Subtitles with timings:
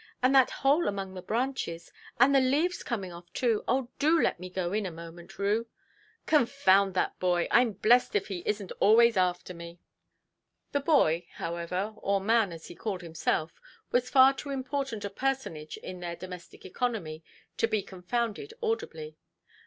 [0.23, 1.91] And that hole among the branches!
[2.19, 3.63] And the leaves coming off too!
[3.67, 5.67] Oh, do let me go in a moment, Rue!——"
[6.25, 7.47] "Confound that boy!
[7.51, 9.79] Iʼm blest if he isnʼt always after me".
[10.71, 13.61] The boy, however, or man as he called himself,
[13.91, 17.23] was far too important a personage in their domestic economy
[17.57, 19.17] to be confounded audibly.